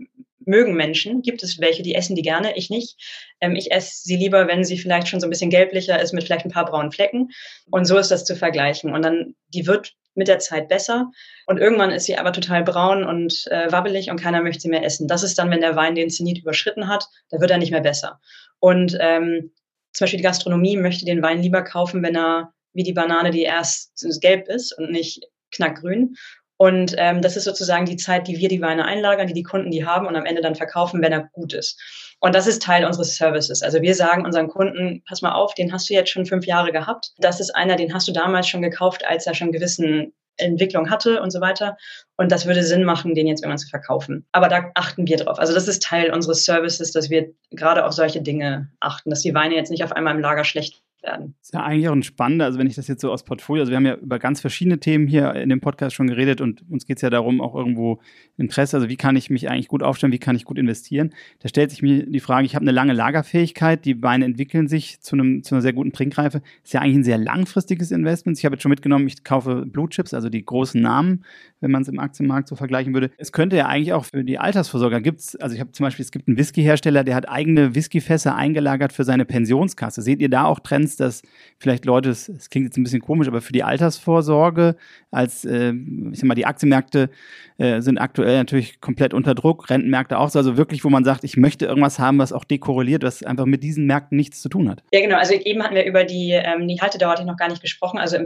[0.46, 1.22] mögen Menschen.
[1.22, 2.96] Gibt es welche, die essen die gerne, ich nicht.
[3.40, 6.24] Ähm, ich esse sie lieber, wenn sie vielleicht schon so ein bisschen gelblicher ist mit
[6.24, 7.30] vielleicht ein paar braunen Flecken.
[7.70, 8.92] Und so ist das zu vergleichen.
[8.94, 11.10] Und dann, die wird mit der Zeit besser.
[11.46, 14.84] Und irgendwann ist sie aber total braun und äh, wabbelig und keiner möchte sie mehr
[14.84, 15.08] essen.
[15.08, 17.80] Das ist dann, wenn der Wein den Zenit überschritten hat, da wird er nicht mehr
[17.80, 18.20] besser.
[18.58, 19.52] Und ähm,
[19.92, 23.42] zum Beispiel die Gastronomie möchte den Wein lieber kaufen, wenn er wie die Banane, die
[23.42, 25.24] erst gelb ist und nicht
[25.54, 26.16] knackgrün.
[26.58, 29.70] Und ähm, das ist sozusagen die Zeit, die wir die Weine einlagern, die die Kunden
[29.70, 31.80] die haben und am Ende dann verkaufen, wenn er gut ist.
[32.20, 33.62] Und das ist Teil unseres Services.
[33.62, 36.72] Also wir sagen unseren Kunden, pass mal auf, den hast du jetzt schon fünf Jahre
[36.72, 37.12] gehabt.
[37.18, 41.20] Das ist einer, den hast du damals schon gekauft, als er schon gewissen Entwicklung hatte
[41.22, 41.76] und so weiter.
[42.16, 44.26] Und das würde Sinn machen, den jetzt irgendwann zu verkaufen.
[44.32, 45.38] Aber da achten wir drauf.
[45.38, 49.34] Also das ist Teil unseres Services, dass wir gerade auf solche Dinge achten, dass die
[49.34, 51.34] Weine jetzt nicht auf einmal im Lager schlecht werden.
[51.38, 53.62] Das ist ja eigentlich auch ein spannender, also wenn ich das jetzt so aus Portfolio,
[53.62, 56.62] also wir haben ja über ganz verschiedene Themen hier in dem Podcast schon geredet und
[56.70, 58.00] uns geht es ja darum, auch irgendwo
[58.36, 61.14] Interesse, also wie kann ich mich eigentlich gut aufstellen, wie kann ich gut investieren.
[61.40, 65.00] Da stellt sich mir die Frage, ich habe eine lange Lagerfähigkeit, die Weine entwickeln sich
[65.00, 66.42] zu, einem, zu einer sehr guten Trinkreife.
[66.64, 68.38] Ist ja eigentlich ein sehr langfristiges Investment.
[68.38, 71.24] Ich habe jetzt schon mitgenommen, ich kaufe Blue Chips, also die großen Namen,
[71.60, 73.10] wenn man es im Aktienmarkt so vergleichen würde.
[73.16, 76.04] Es könnte ja eigentlich auch für die Altersvorsorger gibt es, also ich habe zum Beispiel,
[76.04, 80.02] es gibt einen Whiskyhersteller, der hat eigene Whiskyfässer eingelagert für seine Pensionskasse.
[80.02, 81.22] Seht ihr da auch Trends, dass
[81.58, 84.76] vielleicht Leute, es klingt jetzt ein bisschen komisch, aber für die Altersvorsorge
[85.10, 85.72] als, äh,
[86.12, 87.10] ich sag mal, die Aktienmärkte
[87.58, 91.24] äh, sind aktuell natürlich komplett unter Druck, Rentenmärkte auch so, also wirklich, wo man sagt,
[91.24, 94.68] ich möchte irgendwas haben, was auch dekorreliert, was einfach mit diesen Märkten nichts zu tun
[94.68, 94.82] hat.
[94.92, 95.16] Ja, genau.
[95.16, 97.98] Also eben hatten wir über die, ähm, die Haltedauer hatte ich noch gar nicht gesprochen.
[97.98, 98.16] Also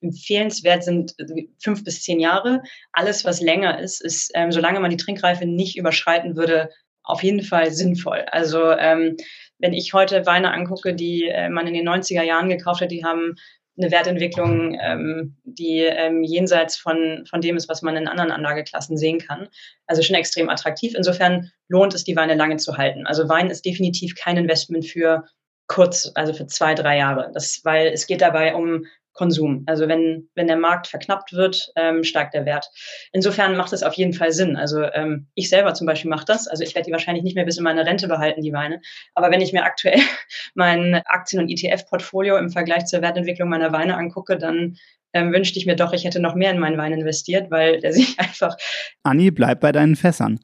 [0.00, 1.14] empfehlenswert sind
[1.62, 2.62] fünf bis zehn Jahre.
[2.92, 6.70] Alles, was länger ist, ist, ähm, solange man die Trinkreife nicht überschreiten würde,
[7.02, 8.26] auf jeden Fall sinnvoll.
[8.30, 9.16] Also ähm,
[9.58, 13.04] wenn ich heute Weine angucke, die äh, man in den 90er Jahren gekauft hat, die
[13.04, 13.34] haben
[13.78, 18.96] eine Wertentwicklung, ähm, die ähm, jenseits von, von dem ist, was man in anderen Anlageklassen
[18.96, 19.48] sehen kann.
[19.86, 20.94] Also schon extrem attraktiv.
[20.96, 23.06] Insofern lohnt es, die Weine lange zu halten.
[23.06, 25.24] Also Wein ist definitiv kein Investment für
[25.68, 27.30] kurz, also für zwei, drei Jahre.
[27.32, 28.86] Das, weil es geht dabei um
[29.18, 29.64] Konsum.
[29.66, 32.70] Also wenn, wenn der Markt verknappt wird, ähm, steigt der Wert.
[33.12, 34.54] Insofern macht es auf jeden Fall Sinn.
[34.56, 36.46] Also ähm, ich selber zum Beispiel mache das.
[36.46, 38.80] Also ich werde die wahrscheinlich nicht mehr bis in meine Rente behalten, die Weine.
[39.14, 39.98] Aber wenn ich mir aktuell
[40.54, 44.76] mein Aktien- und ETF-Portfolio im Vergleich zur Wertentwicklung meiner Weine angucke, dann
[45.12, 47.92] ähm, wünschte ich mir doch, ich hätte noch mehr in meinen Wein investiert, weil der
[47.98, 48.56] sich einfach.
[49.02, 50.38] Anni, bleib bei deinen Fässern.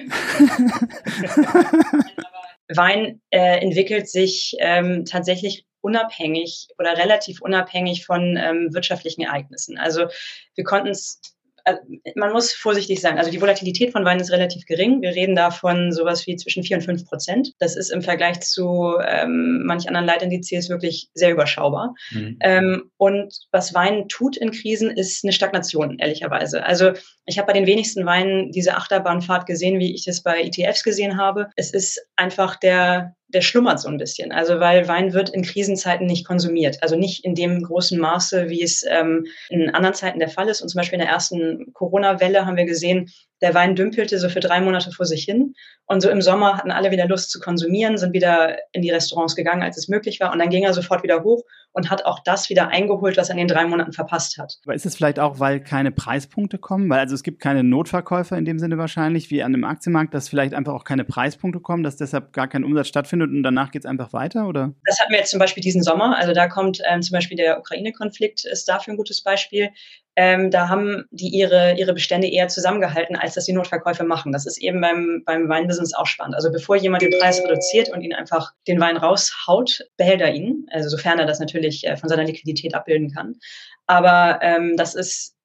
[2.70, 9.78] Wein äh, entwickelt sich ähm, tatsächlich unabhängig oder relativ unabhängig von ähm, wirtschaftlichen Ereignissen.
[9.78, 10.08] Also
[10.56, 11.22] wir konnten es
[11.66, 11.82] also
[12.16, 13.18] man muss vorsichtig sein.
[13.18, 15.02] Also die Volatilität von Wein ist relativ gering.
[15.02, 17.54] Wir reden da von sowas wie zwischen 4 und 5 Prozent.
[17.60, 21.94] Das ist im Vergleich zu ähm, manch anderen Leitindizes wirklich sehr überschaubar.
[22.12, 22.38] Mhm.
[22.42, 26.64] Ähm, und was Wein tut in Krisen, ist eine Stagnation, ehrlicherweise.
[26.64, 26.94] Also
[27.26, 31.18] ich habe bei den wenigsten Weinen diese Achterbahnfahrt gesehen, wie ich es bei ETFs gesehen
[31.18, 31.50] habe.
[31.56, 34.32] Es ist einfach der, der schlummert so ein bisschen.
[34.32, 36.82] Also weil Wein wird in Krisenzeiten nicht konsumiert.
[36.82, 40.62] Also nicht in dem großen Maße, wie es ähm, in anderen Zeiten der Fall ist.
[40.62, 43.10] Und zum Beispiel in der ersten Corona-Welle haben wir gesehen,
[43.42, 45.54] der Wein dümpelte so für drei Monate vor sich hin.
[45.86, 49.36] Und so im Sommer hatten alle wieder Lust zu konsumieren, sind wieder in die Restaurants
[49.36, 50.34] gegangen, als es möglich war.
[50.34, 53.34] Und dann ging er sofort wieder hoch und hat auch das wieder eingeholt, was er
[53.34, 54.58] in den drei Monaten verpasst hat.
[54.66, 56.90] Aber ist es vielleicht auch, weil keine Preispunkte kommen?
[56.90, 60.30] Weil also es gibt keine Notverkäufer in dem Sinne wahrscheinlich, wie an dem Aktienmarkt, dass
[60.30, 63.84] vielleicht einfach auch keine Preispunkte kommen, dass deshalb gar kein Umsatz stattfindet und danach geht
[63.84, 64.74] es einfach weiter, oder?
[64.86, 66.18] Das hatten wir jetzt zum Beispiel diesen Sommer.
[66.18, 69.70] Also da kommt ähm, zum Beispiel der Ukraine-Konflikt ist dafür ein gutes Beispiel.
[70.16, 74.32] Ähm, da haben die ihre, ihre Bestände eher zusammengehalten, als dass sie Notverkäufe machen.
[74.32, 76.36] Das ist eben beim, beim Weinbusiness auch spannend.
[76.36, 80.66] Also bevor jemand den Preis reduziert und ihn einfach den Wein raushaut, behält er ihn.
[80.72, 83.36] Also sofern er das natürlich äh, von seiner Liquidität abbilden kann.
[83.88, 85.36] Aber ähm, das ist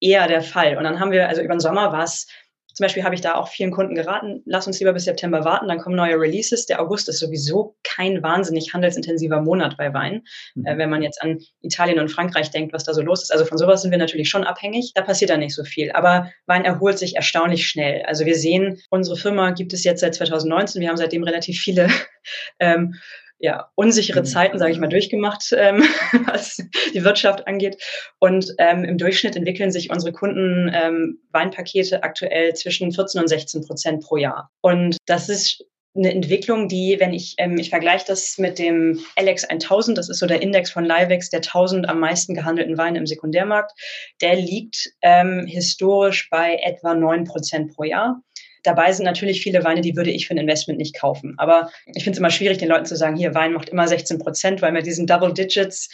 [0.00, 0.76] eher der Fall.
[0.76, 2.26] Und dann haben wir, also über den Sommer war es
[2.74, 5.68] zum Beispiel habe ich da auch vielen Kunden geraten, lass uns lieber bis September warten,
[5.68, 6.66] dann kommen neue Releases.
[6.66, 10.22] Der August ist sowieso kein wahnsinnig handelsintensiver Monat bei Wein.
[10.54, 10.66] Mhm.
[10.66, 13.32] Äh, wenn man jetzt an Italien und Frankreich denkt, was da so los ist.
[13.32, 14.92] Also von sowas sind wir natürlich schon abhängig.
[14.94, 15.92] Da passiert dann nicht so viel.
[15.92, 18.02] Aber Wein erholt sich erstaunlich schnell.
[18.06, 20.80] Also wir sehen, unsere Firma gibt es jetzt seit 2019.
[20.80, 21.88] Wir haben seitdem relativ viele
[22.58, 22.94] ähm,
[23.42, 24.24] ja, unsichere mhm.
[24.24, 25.82] Zeiten, sage ich mal, durchgemacht, ähm,
[26.26, 26.58] was
[26.94, 27.76] die Wirtschaft angeht.
[28.20, 33.66] Und ähm, im Durchschnitt entwickeln sich unsere Kunden ähm, Weinpakete aktuell zwischen 14 und 16
[33.66, 34.50] Prozent pro Jahr.
[34.60, 39.44] Und das ist eine Entwicklung, die, wenn ich, ähm, ich vergleiche das mit dem LX
[39.44, 43.06] 1000, das ist so der Index von Livex, der 1000 am meisten gehandelten Weine im
[43.06, 43.72] Sekundärmarkt,
[44.20, 48.22] der liegt ähm, historisch bei etwa 9 Prozent pro Jahr.
[48.62, 51.34] Dabei sind natürlich viele Weine, die würde ich für ein Investment nicht kaufen.
[51.38, 54.18] Aber ich finde es immer schwierig, den Leuten zu sagen, hier, Wein macht immer 16
[54.18, 55.88] Prozent, weil mit diesen Double Digits,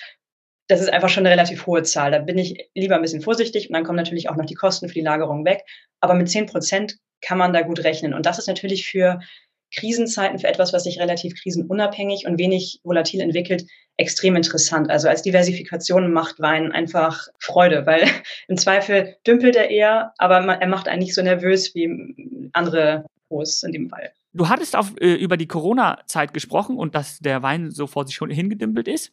[0.68, 2.10] das ist einfach schon eine relativ hohe Zahl.
[2.10, 4.88] Da bin ich lieber ein bisschen vorsichtig und dann kommen natürlich auch noch die Kosten
[4.88, 5.64] für die Lagerung weg.
[6.00, 8.14] Aber mit 10 Prozent kann man da gut rechnen.
[8.14, 9.20] Und das ist natürlich für
[9.74, 13.64] Krisenzeiten, für etwas, was sich relativ krisenunabhängig und wenig volatil entwickelt,
[13.96, 14.90] extrem interessant.
[14.90, 18.02] Also als Diversifikation macht Wein einfach Freude, weil
[18.48, 23.62] im Zweifel dümpelt er eher, aber er macht einen nicht so nervös wie andere Pros
[23.62, 24.10] in dem Fall.
[24.32, 28.14] Du hattest auf, äh, über die Corona-Zeit gesprochen und dass der Wein so vor sich
[28.14, 29.12] schon hingedümpelt ist.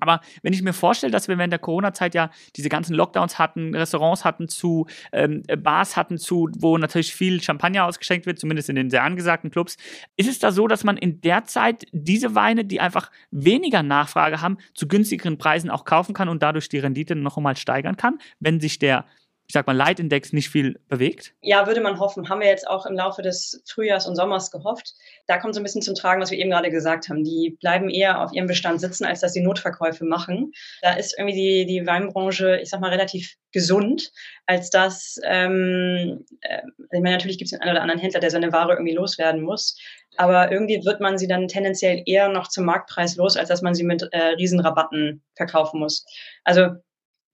[0.00, 3.74] Aber wenn ich mir vorstelle, dass wir während der Corona-Zeit ja diese ganzen Lockdowns hatten,
[3.74, 8.76] Restaurants hatten zu, ähm, Bars hatten zu, wo natürlich viel Champagner ausgeschenkt wird, zumindest in
[8.76, 9.76] den sehr angesagten Clubs,
[10.16, 14.40] ist es da so, dass man in der Zeit diese Weine, die einfach weniger Nachfrage
[14.40, 18.18] haben, zu günstigeren Preisen auch kaufen kann und dadurch die Rendite noch einmal steigern kann,
[18.40, 19.04] wenn sich der
[19.46, 21.34] ich sag mal, Leitindex nicht viel bewegt?
[21.42, 22.28] Ja, würde man hoffen.
[22.28, 24.94] Haben wir jetzt auch im Laufe des Frühjahrs und Sommers gehofft.
[25.26, 27.22] Da kommt so ein bisschen zum Tragen, was wir eben gerade gesagt haben.
[27.24, 30.52] Die bleiben eher auf ihrem Bestand sitzen, als dass sie Notverkäufe machen.
[30.80, 34.12] Da ist irgendwie die, die Weinbranche, ich sag mal, relativ gesund,
[34.46, 38.30] als dass, ähm, äh, ich meine, natürlich gibt es den einen oder anderen Händler, der
[38.30, 39.76] seine Ware irgendwie loswerden muss.
[40.16, 43.74] Aber irgendwie wird man sie dann tendenziell eher noch zum Marktpreis los, als dass man
[43.74, 46.04] sie mit äh, Riesenrabatten verkaufen muss.
[46.44, 46.70] Also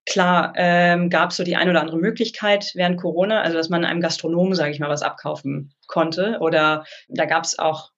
[0.09, 3.85] Klar ähm, gab es so die ein oder andere Möglichkeit während Corona, also dass man
[3.85, 6.39] einem Gastronomen, sage ich mal, was abkaufen konnte.
[6.41, 7.91] Oder da gab es auch,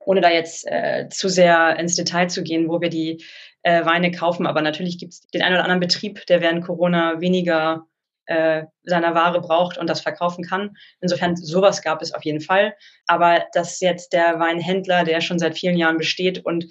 [0.00, 3.24] ohne da jetzt äh, zu sehr ins Detail zu gehen, wo wir die
[3.62, 7.20] äh, Weine kaufen, aber natürlich gibt es den einen oder anderen Betrieb, der während Corona
[7.20, 7.86] weniger
[8.26, 10.76] äh, seiner Ware braucht und das verkaufen kann.
[11.00, 12.74] Insofern sowas gab es auf jeden Fall.
[13.06, 16.66] Aber dass jetzt der Weinhändler, der schon seit vielen Jahren besteht und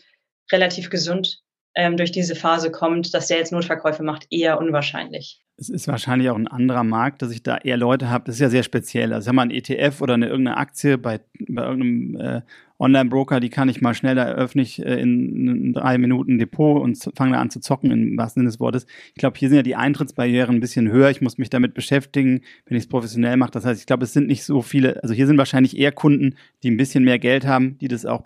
[0.51, 1.43] relativ gesund
[1.75, 5.41] ähm, durch diese Phase kommt, dass der jetzt Notverkäufe macht, eher unwahrscheinlich.
[5.57, 8.23] Es ist wahrscheinlich auch ein anderer Markt, dass ich da eher Leute habe.
[8.25, 9.11] Das ist ja sehr speziell.
[9.13, 12.41] Also, haben wir ein ETF oder eine irgendeine Aktie bei, bei irgendeinem äh,
[12.79, 16.81] Online-Broker, die kann ich mal schnell, da eröffne ich äh, in, in, drei Minuten Depot
[16.81, 18.85] und fange da an zu zocken, im wahrsten Sinne des Wortes.
[19.09, 21.09] Ich glaube, hier sind ja die Eintrittsbarrieren ein bisschen höher.
[21.09, 23.51] Ich muss mich damit beschäftigen, wenn ich es professionell mache.
[23.51, 26.35] Das heißt, ich glaube, es sind nicht so viele, also hier sind wahrscheinlich eher Kunden,
[26.63, 28.23] die ein bisschen mehr Geld haben, die das auch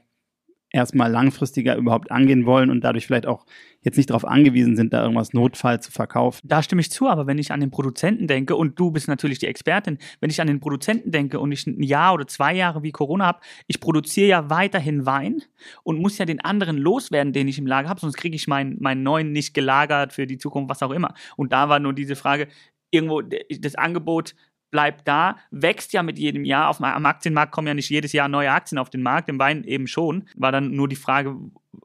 [0.73, 3.45] erstmal langfristiger überhaupt angehen wollen und dadurch vielleicht auch
[3.81, 6.41] jetzt nicht darauf angewiesen sind, da irgendwas Notfall zu verkaufen.
[6.43, 9.39] Da stimme ich zu, aber wenn ich an den Produzenten denke, und du bist natürlich
[9.39, 12.81] die Expertin, wenn ich an den Produzenten denke und ich ein Jahr oder zwei Jahre
[12.81, 15.43] wie Corona habe, ich produziere ja weiterhin Wein
[15.83, 18.77] und muss ja den anderen loswerden, den ich im Lager habe, sonst kriege ich meinen,
[18.81, 21.13] meinen neuen nicht gelagert für die Zukunft, was auch immer.
[21.37, 22.47] Und da war nur diese Frage,
[22.89, 24.35] irgendwo das Angebot
[24.73, 26.67] bleibt da, wächst ja mit jedem Jahr.
[26.67, 29.63] Auf, am Aktienmarkt kommen ja nicht jedes Jahr neue Aktien auf den Markt, im Wein
[29.63, 30.27] eben schon.
[30.35, 31.37] War dann nur die Frage,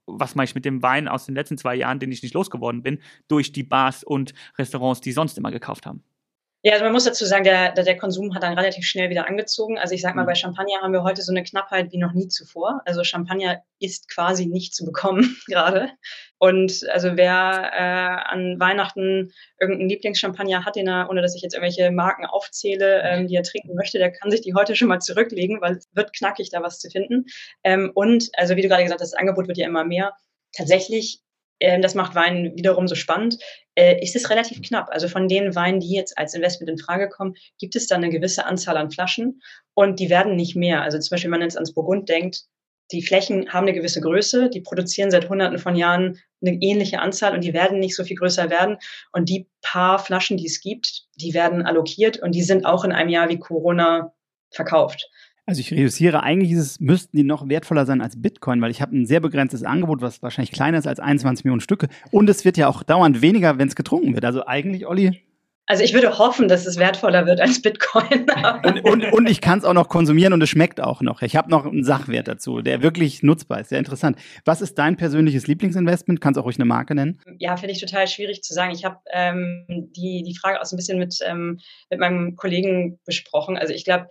[0.06, 2.82] was mache ich mit dem Wein aus den letzten zwei Jahren, den ich nicht losgeworden
[2.82, 2.98] bin,
[3.28, 6.02] durch die Bars und Restaurants, die sonst immer gekauft haben.
[6.62, 9.78] Ja, also man muss dazu sagen, der, der Konsum hat dann relativ schnell wieder angezogen.
[9.78, 10.26] Also ich sag mal, mhm.
[10.26, 12.82] bei Champagner haben wir heute so eine Knappheit wie noch nie zuvor.
[12.84, 15.90] Also Champagner ist quasi nicht zu bekommen gerade.
[16.38, 21.54] Und also wer äh, an Weihnachten irgendeinen Lieblingschampagner hat, den er, ohne dass ich jetzt
[21.54, 25.00] irgendwelche Marken aufzähle, ähm, die er trinken möchte, der kann sich die heute schon mal
[25.00, 27.26] zurücklegen, weil es wird knackig, da was zu finden.
[27.62, 30.12] Ähm, und also wie du gerade gesagt hast, das Angebot wird ja immer mehr.
[30.56, 31.20] Tatsächlich
[31.60, 33.38] ähm, das macht Wein wiederum so spannend,
[33.74, 34.88] äh, ist es relativ knapp.
[34.90, 38.10] Also von den Weinen, die jetzt als Investment in Frage kommen, gibt es da eine
[38.10, 39.40] gewisse Anzahl an Flaschen
[39.74, 40.82] und die werden nicht mehr.
[40.82, 42.44] Also zum Beispiel, wenn man jetzt ans Burgund denkt,
[42.90, 47.34] die Flächen haben eine gewisse Größe, die produzieren seit hunderten von Jahren eine ähnliche Anzahl
[47.34, 48.78] und die werden nicht so viel größer werden.
[49.12, 52.92] Und die paar Flaschen, die es gibt, die werden allokiert und die sind auch in
[52.92, 54.14] einem Jahr wie Corona
[54.50, 55.10] verkauft.
[55.48, 58.94] Also ich reduziere, eigentlich es, müssten die noch wertvoller sein als Bitcoin, weil ich habe
[58.94, 61.88] ein sehr begrenztes Angebot, was wahrscheinlich kleiner ist als 21 Millionen Stücke.
[62.10, 64.26] Und es wird ja auch dauernd weniger, wenn es getrunken wird.
[64.26, 65.22] Also eigentlich, Olli.
[65.64, 68.26] Also ich würde hoffen, dass es wertvoller wird als Bitcoin.
[68.62, 71.22] und, und, und ich kann es auch noch konsumieren und es schmeckt auch noch.
[71.22, 73.70] Ich habe noch einen Sachwert dazu, der wirklich nutzbar ist.
[73.70, 74.18] Sehr interessant.
[74.44, 76.20] Was ist dein persönliches Lieblingsinvestment?
[76.20, 77.20] Kannst auch ruhig eine Marke nennen?
[77.38, 78.72] Ja, finde ich total schwierig zu sagen.
[78.72, 81.58] Ich habe ähm, die, die Frage auch so ein bisschen mit, ähm,
[81.88, 83.56] mit meinem Kollegen besprochen.
[83.56, 84.08] Also ich glaube,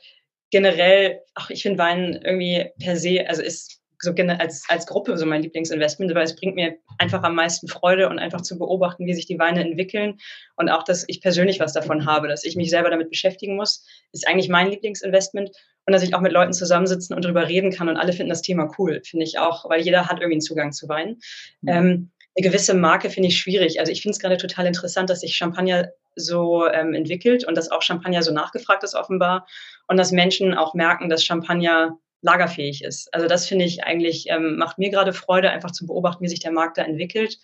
[0.52, 5.26] generell, ach, ich finde Wein irgendwie per se, also ist so als, als Gruppe so
[5.26, 9.14] mein Lieblingsinvestment, weil es bringt mir einfach am meisten Freude und einfach zu beobachten, wie
[9.14, 10.20] sich die Weine entwickeln
[10.56, 13.86] und auch, dass ich persönlich was davon habe, dass ich mich selber damit beschäftigen muss,
[14.12, 15.50] ist eigentlich mein Lieblingsinvestment
[15.86, 18.42] und dass ich auch mit Leuten zusammensitzen und darüber reden kann und alle finden das
[18.42, 21.18] Thema cool, finde ich auch, weil jeder hat irgendwie einen Zugang zu Wein.
[21.62, 21.70] Mhm.
[21.70, 23.80] Ähm, eine gewisse Marke finde ich schwierig.
[23.80, 27.72] Also ich finde es gerade total interessant, dass sich Champagner so ähm, entwickelt und dass
[27.72, 29.48] auch Champagner so nachgefragt ist offenbar
[29.88, 33.14] und dass Menschen auch merken, dass Champagner lagerfähig ist.
[33.14, 36.40] Also das finde ich eigentlich, ähm, macht mir gerade Freude, einfach zu beobachten, wie sich
[36.40, 37.40] der Markt da entwickelt.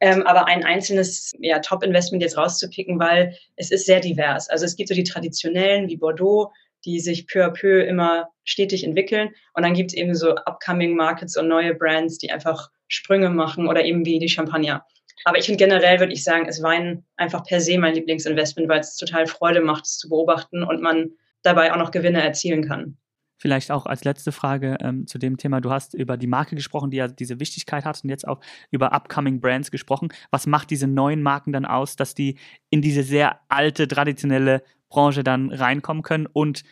[0.00, 4.48] Ähm, aber ein einzelnes ja, Top-Investment jetzt rauszupicken, weil es ist sehr divers.
[4.48, 6.50] Also es gibt so die traditionellen wie Bordeaux,
[6.84, 9.30] die sich peu à peu immer stetig entwickeln.
[9.54, 13.68] Und dann gibt es eben so upcoming Markets und neue Brands, die einfach Sprünge machen
[13.68, 14.86] oder eben wie die Champagner.
[15.24, 18.80] Aber ich finde generell, würde ich sagen, ist Wein einfach per se mein Lieblingsinvestment, weil
[18.80, 22.96] es total Freude macht, es zu beobachten und man dabei auch noch Gewinne erzielen kann.
[23.36, 25.60] Vielleicht auch als letzte Frage ähm, zu dem Thema.
[25.60, 28.92] Du hast über die Marke gesprochen, die ja diese Wichtigkeit hat und jetzt auch über
[28.92, 30.08] upcoming Brands gesprochen.
[30.30, 32.38] Was macht diese neuen Marken dann aus, dass die
[32.70, 36.62] in diese sehr alte, traditionelle Branche dann reinkommen können und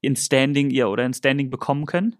[0.00, 2.16] in Standing ihr oder in Standing bekommen können?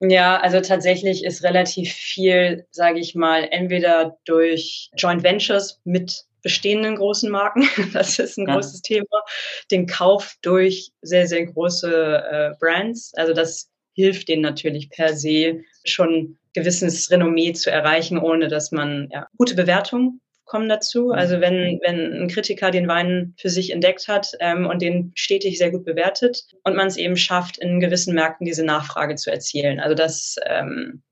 [0.00, 6.96] Ja, also tatsächlich ist relativ viel, sage ich mal, entweder durch Joint Ventures mit bestehenden
[6.96, 8.54] großen Marken, das ist ein ja.
[8.54, 9.22] großes Thema,
[9.70, 13.12] den Kauf durch sehr, sehr große äh, Brands.
[13.14, 19.08] Also das hilft denen natürlich per se schon gewisses Renommee zu erreichen, ohne dass man
[19.12, 21.06] ja, gute Bewertungen kommen dazu.
[21.06, 21.12] Mhm.
[21.12, 25.58] Also wenn, wenn ein Kritiker den Wein für sich entdeckt hat ähm, und den stetig
[25.58, 29.78] sehr gut bewertet und man es eben schafft, in gewissen Märkten diese Nachfrage zu erzielen.
[29.78, 31.02] Also das ähm,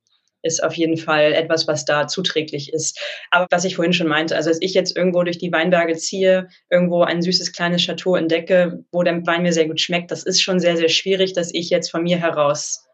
[0.42, 3.01] ist auf jeden Fall etwas, was da zuträglich ist.
[3.31, 6.48] Aber was ich vorhin schon meinte, also als ich jetzt irgendwo durch die Weinberge ziehe,
[6.68, 10.42] irgendwo ein süßes kleines Chateau entdecke, wo der Wein mir sehr gut schmeckt, das ist
[10.42, 12.85] schon sehr, sehr schwierig, dass ich jetzt von mir heraus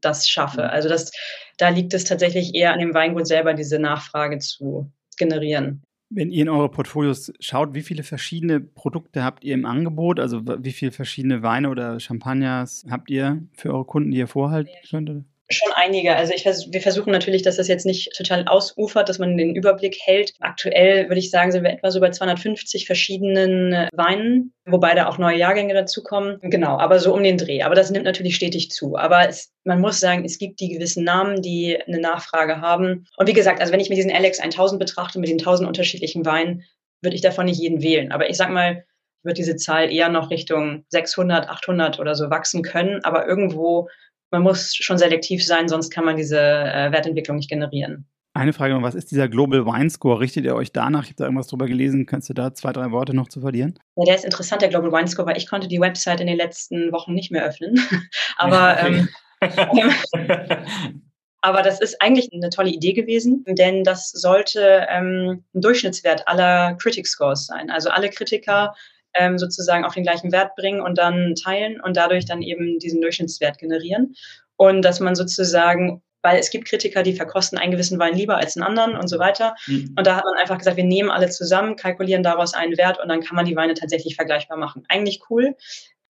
[0.00, 0.62] das schaffe.
[0.62, 0.70] Mhm.
[0.70, 1.12] Also das,
[1.58, 5.82] da liegt es tatsächlich eher an dem Weingut selber, diese Nachfrage zu generieren.
[6.12, 10.18] Wenn ihr in eure Portfolios schaut, wie viele verschiedene Produkte habt ihr im Angebot?
[10.18, 14.72] Also wie viele verschiedene Weine oder Champagners habt ihr für eure Kunden, die ihr vorhalten
[14.88, 15.24] könntet?
[15.52, 16.14] Schon einige.
[16.14, 19.96] Also ich, wir versuchen natürlich, dass das jetzt nicht total ausufert, dass man den Überblick
[20.00, 20.32] hält.
[20.38, 25.08] Aktuell würde ich sagen, sind wir etwa so bei 250 verschiedenen äh, Weinen, wobei da
[25.08, 26.38] auch neue Jahrgänge dazukommen.
[26.42, 27.62] Genau, aber so um den Dreh.
[27.62, 28.96] Aber das nimmt natürlich stetig zu.
[28.96, 33.08] Aber es, man muss sagen, es gibt die gewissen Namen, die eine Nachfrage haben.
[33.16, 36.24] Und wie gesagt, also wenn ich mir diesen Alex 1000 betrachte mit den 1000 unterschiedlichen
[36.24, 36.62] Weinen,
[37.02, 38.12] würde ich davon nicht jeden wählen.
[38.12, 38.84] Aber ich sag mal,
[39.22, 43.02] wird diese Zahl eher noch Richtung 600, 800 oder so wachsen können.
[43.04, 43.88] Aber irgendwo
[44.30, 48.06] man muss schon selektiv sein, sonst kann man diese äh, Wertentwicklung nicht generieren.
[48.32, 50.20] Eine Frage noch, was ist dieser Global Wine Score?
[50.20, 51.02] Richtet ihr euch danach?
[51.02, 52.06] Ich habe da irgendwas drüber gelesen.
[52.06, 53.76] Kannst du da zwei, drei Worte noch zu verlieren?
[53.96, 56.36] Ja, der ist interessant, der Global Wine Score, weil ich konnte die Website in den
[56.36, 57.80] letzten Wochen nicht mehr öffnen.
[58.36, 59.08] Aber okay.
[59.42, 61.00] ähm,
[61.42, 66.74] Aber das ist eigentlich eine tolle Idee gewesen, denn das sollte ähm, ein Durchschnittswert aller
[66.74, 67.70] Critic Scores sein.
[67.70, 68.74] Also alle Kritiker
[69.14, 73.00] ähm, sozusagen auf den gleichen Wert bringen und dann teilen und dadurch dann eben diesen
[73.00, 74.14] Durchschnittswert generieren.
[74.56, 78.56] Und dass man sozusagen weil es gibt Kritiker, die verkosten einen gewissen Wein lieber als
[78.56, 79.54] einen anderen und so weiter.
[79.66, 79.94] Mhm.
[79.96, 83.08] Und da hat man einfach gesagt, wir nehmen alle zusammen, kalkulieren daraus einen Wert und
[83.08, 84.84] dann kann man die Weine tatsächlich vergleichbar machen.
[84.88, 85.56] Eigentlich cool.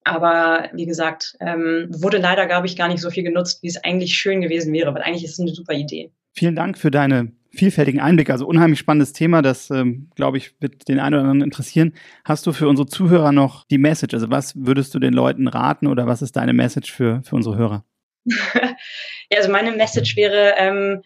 [0.03, 3.83] Aber wie gesagt, ähm, wurde leider, glaube ich, gar nicht so viel genutzt, wie es
[3.85, 6.11] eigentlich schön gewesen wäre, weil eigentlich ist es eine super Idee.
[6.41, 8.31] Vielen Dank für deine vielfältigen Einblick.
[8.31, 11.93] Also unheimlich spannendes Thema, das, ähm, glaube ich, wird den einen oder anderen interessieren.
[12.25, 14.15] Hast du für unsere Zuhörer noch die Message?
[14.15, 17.59] Also was würdest du den Leuten raten oder was ist deine Message für, für unsere
[17.59, 17.85] Hörer?
[18.25, 21.03] ja, also meine Message wäre, ähm,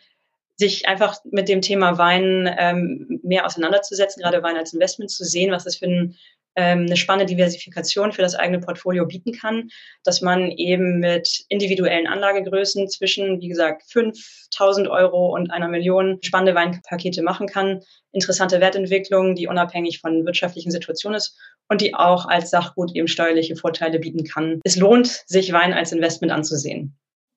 [0.54, 5.50] sich einfach mit dem Thema Wein ähm, mehr auseinanderzusetzen, gerade Wein als Investment zu sehen,
[5.50, 6.14] was das für ein
[6.54, 9.68] eine spannende Diversifikation für das eigene Portfolio bieten kann,
[10.04, 16.54] dass man eben mit individuellen Anlagegrößen zwischen, wie gesagt, 5000 Euro und einer Million spannende
[16.54, 17.80] Weinpakete machen kann,
[18.12, 21.36] interessante Wertentwicklung, die unabhängig von wirtschaftlichen Situationen ist
[21.68, 24.60] und die auch als Sachgut eben steuerliche Vorteile bieten kann.
[24.64, 26.96] Es lohnt, sich Wein als Investment anzusehen.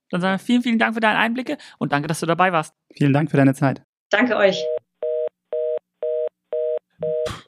[0.10, 2.74] Dann sagen wir vielen, vielen Dank für deine Einblicke und danke, dass du dabei warst.
[2.96, 3.82] Vielen Dank für deine Zeit.
[4.10, 4.64] Danke euch.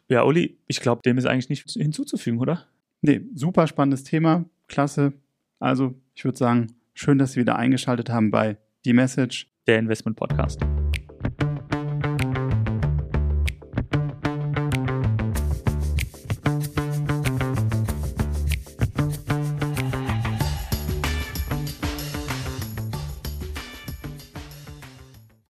[0.10, 2.66] Ja, Uli, ich glaube, dem ist eigentlich nicht hinzuzufügen, oder?
[3.02, 4.44] Nee, super spannendes Thema.
[4.68, 5.14] Klasse.
[5.60, 9.52] Also, ich würde sagen, schön, dass Sie wieder eingeschaltet haben bei Die Message.
[9.68, 10.60] Der Investment Podcast.